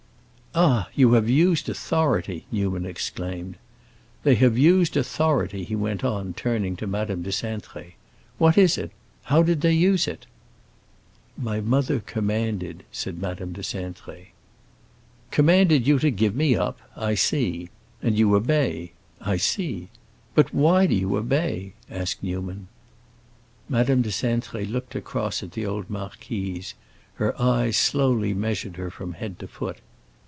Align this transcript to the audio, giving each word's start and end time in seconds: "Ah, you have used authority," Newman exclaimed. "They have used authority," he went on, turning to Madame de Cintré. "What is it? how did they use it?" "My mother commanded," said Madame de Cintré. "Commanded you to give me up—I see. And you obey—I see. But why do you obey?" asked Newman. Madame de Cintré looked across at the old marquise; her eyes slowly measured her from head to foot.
"Ah, 0.53 0.89
you 0.93 1.13
have 1.13 1.29
used 1.29 1.69
authority," 1.69 2.45
Newman 2.51 2.85
exclaimed. 2.85 3.55
"They 4.23 4.35
have 4.35 4.57
used 4.57 4.97
authority," 4.97 5.63
he 5.63 5.77
went 5.77 6.03
on, 6.03 6.33
turning 6.33 6.75
to 6.75 6.87
Madame 6.87 7.21
de 7.21 7.29
Cintré. 7.29 7.93
"What 8.37 8.57
is 8.57 8.77
it? 8.77 8.91
how 9.23 9.43
did 9.43 9.61
they 9.61 9.71
use 9.71 10.09
it?" 10.09 10.25
"My 11.37 11.61
mother 11.61 12.01
commanded," 12.01 12.83
said 12.91 13.21
Madame 13.21 13.53
de 13.53 13.61
Cintré. 13.61 14.31
"Commanded 15.31 15.87
you 15.87 15.99
to 15.99 16.11
give 16.11 16.35
me 16.35 16.57
up—I 16.57 17.15
see. 17.15 17.69
And 18.01 18.17
you 18.17 18.35
obey—I 18.35 19.37
see. 19.37 19.87
But 20.35 20.53
why 20.53 20.85
do 20.85 20.93
you 20.95 21.15
obey?" 21.17 21.75
asked 21.89 22.21
Newman. 22.21 22.67
Madame 23.69 24.01
de 24.01 24.09
Cintré 24.09 24.69
looked 24.69 24.95
across 24.95 25.41
at 25.43 25.53
the 25.53 25.65
old 25.65 25.89
marquise; 25.89 26.73
her 27.13 27.41
eyes 27.41 27.77
slowly 27.77 28.33
measured 28.33 28.75
her 28.75 28.89
from 28.91 29.13
head 29.13 29.39
to 29.39 29.47
foot. 29.47 29.77